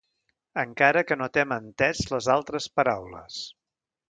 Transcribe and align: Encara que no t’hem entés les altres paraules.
Encara 0.61 1.03
que 1.09 1.17
no 1.23 1.27
t’hem 1.35 1.53
entés 1.57 2.03
les 2.15 2.31
altres 2.37 2.69
paraules. 2.81 3.41